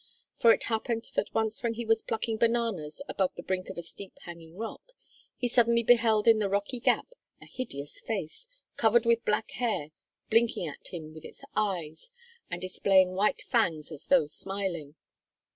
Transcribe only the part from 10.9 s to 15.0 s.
with its eyes, and displaying white fangs as though smiling.